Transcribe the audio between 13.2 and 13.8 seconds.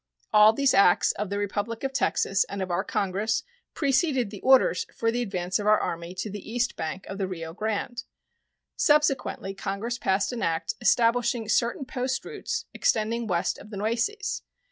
west of the